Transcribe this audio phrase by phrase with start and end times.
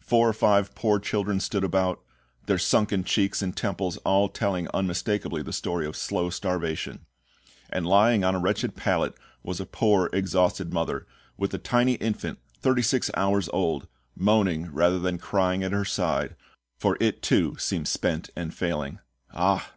[0.00, 2.00] Four or five poor children stood about,
[2.46, 7.06] their sunken cheeks and temples all telling unmistakably the story of slow starvation;
[7.70, 12.38] and lying on a wretched pallet was a poor exhausted mother, with a tiny infant
[12.56, 16.36] thirty six hours old, moaning rather than crying at her side,
[16.78, 19.00] for it too seemed spent and failing.
[19.32, 19.72] "Ah!"